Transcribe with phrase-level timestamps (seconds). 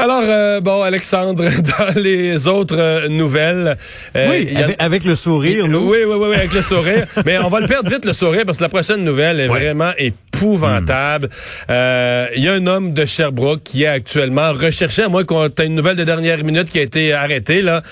[0.00, 1.44] Alors, euh, bon, Alexandre,
[1.78, 3.76] dans les autres euh, nouvelles...
[4.14, 5.90] Euh, oui, avec, le sourire, nous.
[5.90, 7.08] Oui, oui, oui, avec le sourire.
[7.26, 9.90] Mais on va le perdre vite, le sourire, parce que la prochaine nouvelle est vraiment
[9.98, 11.28] épouvantable.
[11.68, 15.64] Il y a un homme de Sherbrooke qui est actuellement recherché, à moins qu'on ait
[15.66, 17.82] une nouvelle de dernière minute qui a été arrêté, là,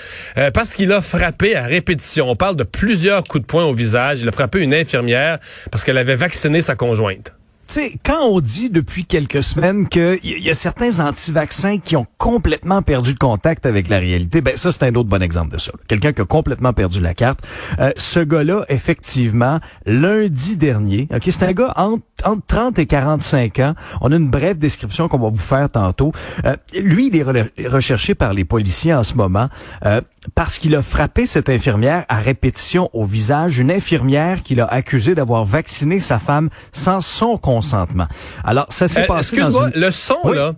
[0.53, 2.29] parce qu'il a frappé à répétition.
[2.29, 4.21] On parle de plusieurs coups de poing au visage.
[4.21, 5.39] Il a frappé une infirmière
[5.71, 7.36] parce qu'elle avait vacciné sa conjointe
[7.73, 12.81] sais, quand on dit depuis quelques semaines qu'il y a certains anti-vaccins qui ont complètement
[12.81, 15.71] perdu le contact avec la réalité, ben ça c'est un autre bon exemple de ça.
[15.87, 17.39] Quelqu'un qui a complètement perdu la carte.
[17.79, 23.59] Euh, ce gars-là, effectivement, lundi dernier, ok, c'est un gars entre, entre, 30 et 45
[23.59, 23.73] ans.
[24.01, 26.11] On a une brève description qu'on va vous faire tantôt.
[26.45, 29.49] Euh, lui, il est recherché par les policiers en ce moment
[29.85, 30.01] euh,
[30.33, 35.15] parce qu'il a frappé cette infirmière à répétition au visage, une infirmière qu'il a accusé
[35.15, 38.07] d'avoir vacciné sa femme sans son consentement consentement.
[38.43, 40.53] Alors, ça s'est euh, passé Excuse-moi, le son, là.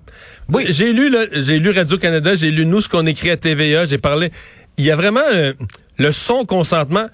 [0.49, 0.65] Oui.
[0.69, 4.31] J'ai lu, j'ai lu Radio-Canada, j'ai lu nous, ce qu'on écrit à TVA, j'ai parlé.
[4.77, 5.53] Il y a vraiment euh,
[5.97, 7.07] le son consentement.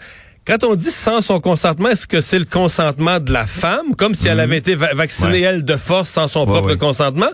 [0.45, 4.13] Quand on dit sans son consentement, est-ce que c'est le consentement de la femme, comme
[4.13, 4.43] si elle mhm.
[4.43, 7.31] avait été vaccinée, elle, de force, sans son propre consentement?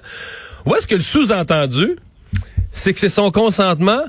[0.65, 1.97] Ou est-ce que le sous-entendu,
[2.71, 4.01] c'est que c'est son consentement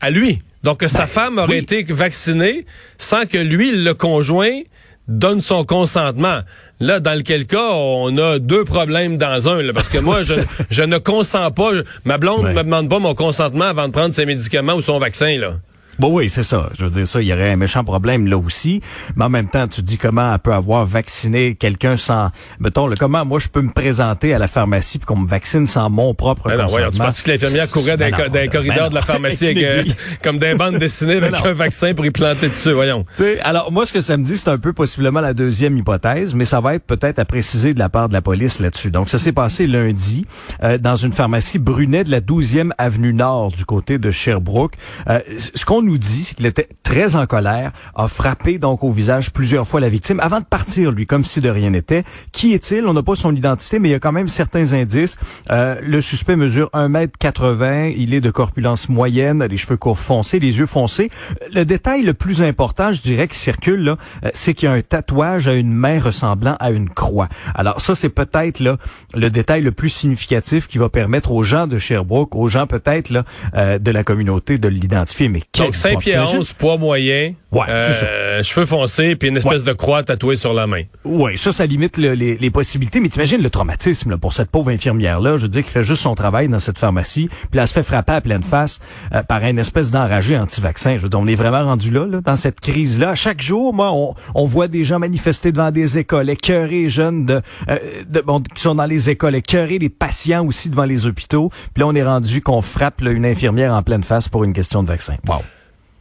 [0.00, 0.38] à lui?
[0.62, 2.64] Donc, que sa ben, femme aurait été vaccinée
[2.96, 4.62] sans que lui, le conjoint,
[5.08, 6.40] donne son consentement.
[6.80, 9.72] Là, dans lequel cas, on a deux problèmes dans un.
[9.74, 10.34] parce que moi, je,
[10.70, 11.70] je, ne consens pas.
[12.04, 14.98] Ma blonde ne me demande pas mon consentement avant de prendre ses médicaments ou son
[14.98, 15.36] vaccin.
[15.38, 15.54] là.
[15.98, 16.70] Bon, oui, c'est ça.
[16.78, 18.80] Je veux dire ça, il y aurait un méchant problème là aussi.
[19.16, 22.94] Mais en même temps, tu dis comment elle peut avoir vacciné quelqu'un sans, mettons, le,
[22.94, 26.14] comment moi je peux me présenter à la pharmacie puis qu'on me vaccine sans mon
[26.14, 26.90] propre ben consentement?
[26.90, 29.84] tu penses que l'infirmière courait dans, ben ben corridor de la pharmacie avec, euh,
[30.22, 33.04] comme des bandes dessinées avec un vaccin pour y planter dessus, voyons.
[33.14, 36.32] sais, alors moi ce que ça me dit, c'est un peu possiblement la deuxième hypothèse,
[36.34, 38.92] mais ça va être peut-être à préciser de la part de la police là-dessus.
[38.92, 40.26] Donc ça s'est passé lundi
[40.62, 44.74] euh, dans une pharmacie Brunet de la 12e avenue Nord du côté de Sherbrooke.
[45.08, 48.90] Euh, ce qu'on nous dit, c'est qu'il était très en colère, a frappé donc au
[48.90, 52.04] visage plusieurs fois la victime avant de partir, lui, comme si de rien n'était.
[52.32, 52.86] Qui est-il?
[52.86, 55.16] On n'a pas son identité, mais il y a quand même certains indices.
[55.50, 60.58] Euh, le suspect mesure 1m80, il est de corpulence moyenne, les cheveux courts foncés, les
[60.58, 61.10] yeux foncés.
[61.52, 64.74] Le détail le plus important, je dirais, qui circule, là, euh, c'est qu'il y a
[64.74, 67.28] un tatouage à une main ressemblant à une croix.
[67.54, 68.76] Alors ça, c'est peut-être là
[69.14, 73.10] le détail le plus significatif qui va permettre aux gens de Sherbrooke, aux gens peut-être
[73.10, 75.28] là euh, de la communauté de l'identifier.
[75.28, 75.42] Mais
[75.84, 76.28] Donc Saint-Pierre
[76.58, 80.82] poids moyen, ouais, euh, cheveux foncés, puis une espèce de croix tatouée sur la main.
[81.04, 83.00] Oui, ça, ça limite les, les, possibilités.
[83.00, 86.02] Mais t'imagines le traumatisme là, pour cette pauvre infirmière-là, je veux dire, qui fait juste
[86.02, 88.80] son travail dans cette pharmacie, puis elle se fait frapper à pleine face
[89.14, 90.96] euh, par une espèce d'enragé anti-vaccin.
[90.96, 93.14] Je veux dire, on est vraiment rendu là, là dans cette crise-là.
[93.14, 97.40] Chaque jour, moi, on, on, voit des gens manifester devant des écoles, écœurés jeunes de,
[97.68, 97.78] euh,
[98.08, 101.50] de bon, qui sont dans les écoles, écœurés des patients aussi devant les hôpitaux.
[101.74, 104.82] Puis là, on est rendu qu'on frappe une infirmière en pleine face pour une question
[104.82, 105.14] de vaccin.
[105.26, 105.42] Wow.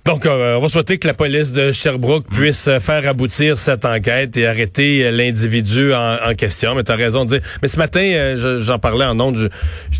[0.07, 3.83] Donc, euh, on va souhaiter que la police de Sherbrooke puisse euh, faire aboutir cette
[3.83, 6.75] enquête et arrêter euh, l'individu en, question.
[6.75, 7.41] Mais tu as raison de dire.
[7.61, 9.49] Mais ce matin, j'en parlais en ondes.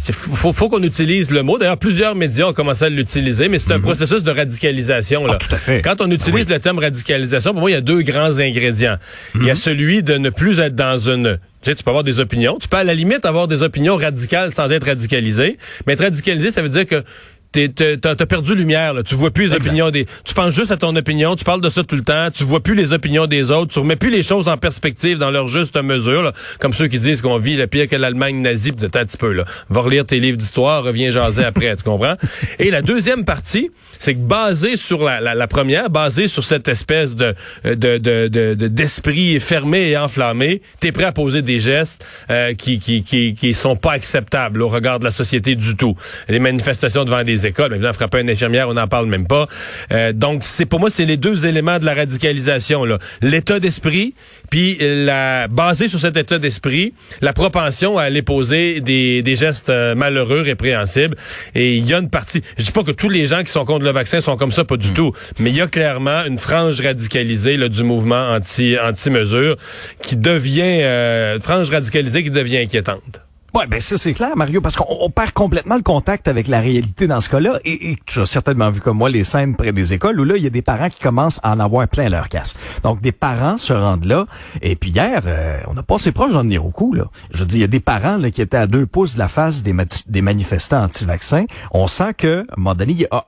[0.08, 1.58] Il faut, faut qu'on utilise le mot.
[1.58, 3.84] D'ailleurs, plusieurs médias ont commencé à l'utiliser, mais c'est un mhm.
[3.84, 5.28] processus de radicalisation.
[5.28, 5.34] Là.
[5.36, 5.82] Ah, tout à fait.
[5.82, 8.96] Quand on utilise le terme radicalisation, pour moi, il y a deux grands ingrédients.
[9.36, 9.60] Il y a mhm.
[9.60, 12.58] celui de ne plus être dans une tu sais, tu peux avoir des opinions.
[12.62, 15.58] Tu peux à la limite avoir des opinions radicales sans être radicalisé.
[15.86, 17.04] Mais être radicalisé, ça veut dire que
[17.52, 18.94] t'as as perdu lumière.
[18.94, 19.04] Là.
[19.04, 20.06] Tu vois plus les opinions des.
[20.24, 21.36] Tu penses juste à ton opinion.
[21.36, 22.30] Tu parles de ça tout le temps.
[22.32, 23.74] Tu vois plus les opinions des autres.
[23.74, 26.24] Tu remets plus les choses en perspective dans leur juste mesure.
[26.24, 26.34] Là.
[26.60, 28.72] Comme ceux qui disent qu'on vit le pire que l'Allemagne nazie.
[28.72, 29.46] de un petit peu là.
[29.70, 30.84] Va relire tes livres d'histoire.
[30.84, 31.76] Reviens jaser après.
[31.76, 32.16] Tu comprends?
[32.60, 36.68] Et la deuxième partie, c'est que basé sur la, la, la, première, basé sur cette
[36.68, 42.06] espèce de d'esprit de, de, de, fermé et enflammé, t'es prêt à poser des gestes
[42.30, 45.96] euh, qui, qui, qui, qui sont pas acceptables au regard de la société du tout.
[46.28, 49.48] Les manifestations devant des écoles, mais évidemment, frapper une infirmière, on n'en parle même pas.
[49.92, 52.84] Euh, donc, c'est pour moi, c'est les deux éléments de la radicalisation.
[53.22, 54.14] L'état d'esprit,
[54.50, 59.70] puis la basé sur cet état d'esprit, la propension à aller poser des, des gestes
[59.70, 61.16] euh, malheureux, répréhensibles.
[61.56, 63.66] Et il y a une partie, je dis pas que tous les gens qui sont
[63.66, 64.94] contre le vaccin sont comme ça, pas du mm.
[64.94, 65.12] tout.
[65.40, 69.58] Mais il y a clairement une frange radicalisée là, du mouvement anti anti mesure
[70.02, 73.27] qui devient euh, frange radicalisée qui devient inquiétante.
[73.54, 77.08] Ouais, ben ça c'est clair, Mario, parce qu'on perd complètement le contact avec la réalité
[77.08, 77.60] dans ce cas-là.
[77.64, 80.44] Et, tu as certainement vu comme moi les scènes près des écoles où là, il
[80.44, 82.56] y a des parents qui commencent à en avoir plein leur casse.
[82.84, 84.26] Donc des parents se rendent là.
[84.62, 86.94] Et puis hier, euh, on a passé proche d'en venir au coup.
[86.94, 87.06] Là.
[87.32, 89.20] Je veux dire, il y a des parents là, qui étaient à deux pouces de
[89.20, 91.46] la face des, manifestants anti-vaccins.
[91.72, 92.76] On sent que, à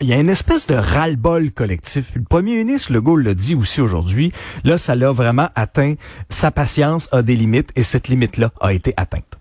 [0.01, 2.12] il y a, une espèce de ras-le-bol collectif.
[2.13, 4.31] Le premier ministre Legault l'a dit aussi aujourd'hui.
[4.63, 5.95] Là, ça l'a vraiment atteint.
[6.30, 9.38] Sa patience a des limites et cette limite-là a été atteinte.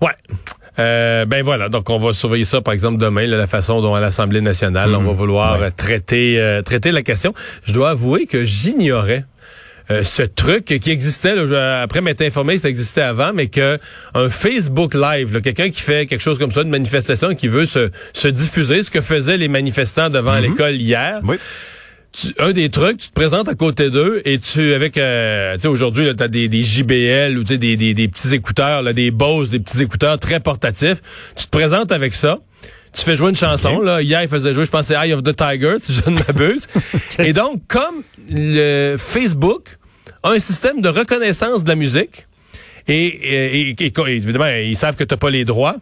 [0.00, 0.12] Ouais.
[0.78, 4.00] Euh, ben voilà, donc on va surveiller ça, par exemple, demain, la façon dont à
[4.00, 5.66] l'Assemblée nationale, on va vouloir Ouais.
[5.66, 7.34] euh, traiter, euh, traiter la question.
[7.64, 9.24] Je dois avouer que j'ignorais
[9.90, 13.78] euh, ce truc qui existait, là, après m'être informé que ça existait avant, mais que
[14.14, 17.66] un Facebook Live, là, quelqu'un qui fait quelque chose comme ça, une manifestation, qui veut
[17.66, 21.36] se, se diffuser, ce que faisaient les manifestants devant l'école hier, Oui.
[22.12, 25.62] Tu- un des trucs, tu te présentes à côté d'eux et tu avec euh, tu
[25.62, 28.82] sais aujourd'hui là t'as des, des JBL ou tu sais des, des, des petits écouteurs
[28.82, 31.00] là, des Bose, des petits écouteurs très portatifs.
[31.36, 32.38] Tu te présentes avec ça.
[32.92, 34.02] Tu fais jouer une chanson là.
[34.02, 36.66] Hier, il faisait jouer, je pense, c'est Eye of the Tiger, si je ne m'abuse.
[37.20, 39.78] et donc, comme le Facebook
[40.24, 42.26] a un système de reconnaissance de la musique
[42.88, 45.76] et, et- et- et- évidemment, ils savent que t'as pas les droits.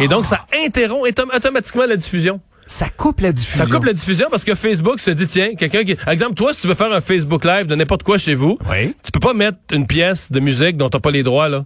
[0.00, 2.40] Et donc, ça interrompt autom- automatiquement la diffusion.
[2.66, 3.64] Ça coupe la diffusion.
[3.64, 5.96] Ça coupe la diffusion parce que Facebook se dit, tiens, quelqu'un qui...
[6.06, 8.94] Exemple, toi, si tu veux faire un Facebook Live de n'importe quoi chez vous, Oui.
[9.02, 11.64] tu peux pas mettre une pièce de musique dont t'as pas les droits, là.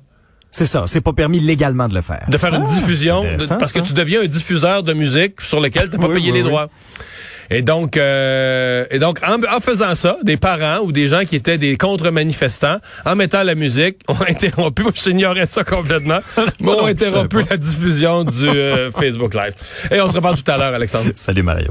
[0.51, 0.85] C'est ça.
[0.87, 2.25] C'est pas permis légalement de le faire.
[2.29, 3.81] De faire une Ah, diffusion, de- parce ça.
[3.81, 6.43] que tu deviens un diffuseur de musique sur lequel t'as pas Oui, payé oui, les
[6.43, 6.49] oui.
[6.49, 6.69] droits.
[7.51, 11.35] Et donc, euh, et donc en, en faisant ça, des parents ou des gens qui
[11.37, 16.19] étaient des contre-manifestants, en mettant la musique, ont interrompu, j'ignorais ça complètement,
[16.61, 19.55] mais ont interrompu la diffusion du euh, Facebook Live.
[19.91, 21.11] Et on se reparle tout à l'heure, Alexandre.
[21.15, 21.69] Salut Mario.